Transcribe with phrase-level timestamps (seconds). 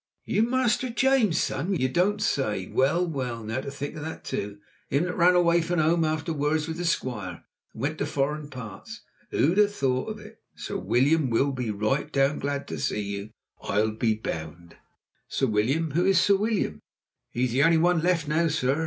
[0.25, 2.65] "You Master James' son you don't say!
[2.65, 3.05] Well!
[3.05, 3.43] well!
[3.43, 4.57] Now to think of that too!
[4.89, 8.49] Him that ran away from home after words with the Squire, and went to foreign
[8.49, 9.01] parts.
[9.29, 10.41] Who'd have thought it!
[10.55, 14.75] Sir William will be right down glad to see ye, I'll be bound."
[15.27, 16.79] "Sir William, and who's Sir William?"
[17.29, 18.79] "He's the only one left now, sir.